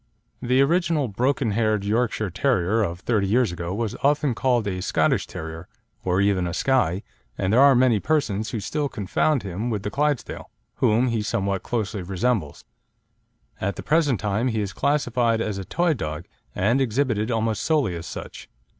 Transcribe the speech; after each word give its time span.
The 0.41 0.61
original 0.61 1.07
broken 1.09 1.51
haired 1.51 1.83
Yorkshire 1.85 2.31
Terrier 2.31 2.81
of 2.81 3.01
thirty 3.01 3.27
years 3.27 3.51
ago 3.51 3.71
was 3.71 3.95
often 4.01 4.33
called 4.33 4.65
a 4.65 4.81
Scottish 4.81 5.27
Terrier, 5.27 5.67
or 6.03 6.19
even 6.19 6.47
a 6.47 6.55
Skye, 6.55 7.03
and 7.37 7.53
there 7.53 7.59
are 7.61 7.75
many 7.75 7.99
persons 7.99 8.49
who 8.49 8.59
still 8.59 8.89
confound 8.89 9.43
him 9.43 9.69
with 9.69 9.83
the 9.83 9.91
Clydesdale, 9.91 10.49
whom 10.77 11.09
he 11.09 11.21
somewhat 11.21 11.61
closely 11.61 12.01
resembles. 12.01 12.65
At 13.59 13.75
the 13.75 13.83
present 13.83 14.19
time 14.19 14.47
he 14.47 14.61
is 14.61 14.73
classified 14.73 15.39
as 15.39 15.59
a 15.59 15.65
toy 15.65 15.93
dog 15.93 16.25
and 16.55 16.81
exhibited 16.81 17.29
almost 17.29 17.61
solely 17.61 17.95
as 17.95 18.07
such. 18.07 18.49